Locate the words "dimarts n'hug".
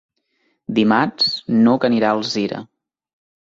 0.79-1.87